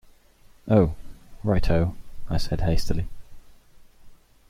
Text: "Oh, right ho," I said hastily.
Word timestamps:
"Oh, 0.67 0.95
right 1.43 1.63
ho," 1.63 1.93
I 2.27 2.37
said 2.37 2.61
hastily. 2.61 3.07